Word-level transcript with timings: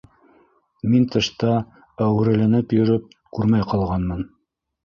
Мин 0.93 1.03
тышта 1.15 1.51
әүерәләнеп 2.07 2.75
йөрөп, 2.79 3.15
күрмәй 3.39 3.71
ҡалғанмын. 3.75 4.27